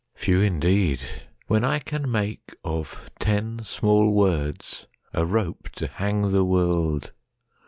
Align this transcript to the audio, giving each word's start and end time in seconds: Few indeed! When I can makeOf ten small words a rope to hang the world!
Few 0.15 0.39
indeed! 0.41 1.01
When 1.45 1.63
I 1.63 1.77
can 1.77 2.07
makeOf 2.07 3.09
ten 3.19 3.59
small 3.61 4.11
words 4.11 4.87
a 5.13 5.27
rope 5.27 5.69
to 5.75 5.85
hang 5.85 6.31
the 6.31 6.43
world! 6.43 7.11